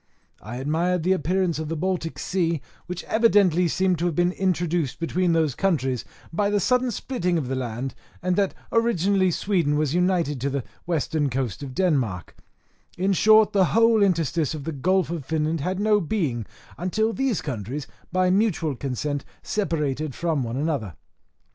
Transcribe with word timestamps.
I 0.41 0.55
admired 0.55 1.03
the 1.03 1.11
appearance 1.11 1.59
of 1.59 1.69
the 1.69 1.75
Baltic 1.75 2.17
Sea, 2.17 2.59
which 2.87 3.03
evidently 3.03 3.67
seemed 3.67 3.99
to 3.99 4.07
have 4.07 4.15
been 4.15 4.31
introduced 4.31 4.99
between 4.99 5.33
those 5.33 5.53
countries 5.53 6.05
by 6.33 6.49
the 6.49 6.59
sudden 6.59 6.89
splitting 6.89 7.37
of 7.37 7.47
the 7.47 7.55
land, 7.55 7.93
and 8.19 8.35
that 8.35 8.55
originally 8.71 9.29
Sweden 9.29 9.77
was 9.77 9.93
united 9.93 10.41
to 10.41 10.49
the 10.49 10.63
western 10.87 11.29
coast 11.29 11.61
of 11.61 11.75
Denmark; 11.75 12.35
in 12.97 13.13
short, 13.13 13.53
the 13.53 13.65
whole 13.77 14.01
interstice 14.01 14.55
of 14.55 14.63
the 14.63 14.71
Gulf 14.71 15.11
of 15.11 15.23
Finland 15.23 15.61
had 15.61 15.79
no 15.79 16.01
being, 16.01 16.47
until 16.79 17.13
these 17.13 17.43
countries, 17.43 17.85
by 18.11 18.31
mutual 18.31 18.75
consent, 18.75 19.23
separated 19.43 20.15
from 20.15 20.41
one 20.41 20.57
another. 20.57 20.95